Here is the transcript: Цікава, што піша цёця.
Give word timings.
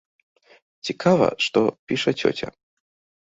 Цікава, 0.89 1.27
што 1.47 1.59
піша 1.91 2.11
цёця. 2.25 2.47